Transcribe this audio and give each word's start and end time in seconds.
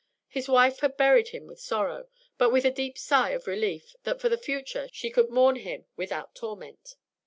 His 0.27 0.49
wife 0.49 0.79
had 0.79 0.97
buried 0.97 1.27
him 1.27 1.45
with 1.45 1.59
sorrow, 1.59 2.07
but 2.39 2.49
with 2.49 2.65
a 2.65 2.71
deep 2.71 2.97
sigh 2.97 3.33
of 3.33 3.45
relief 3.45 3.93
that 4.01 4.19
for 4.19 4.29
the 4.29 4.35
future 4.39 4.89
she 4.91 5.11
could 5.11 5.29
mourn 5.29 5.57
him 5.57 5.85
without 5.95 6.33
torment. 6.33 6.95